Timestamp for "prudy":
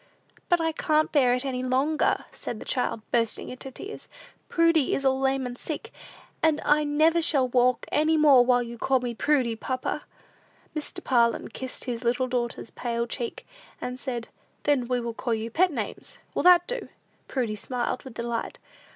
4.49-4.95, 9.13-9.55, 17.27-17.55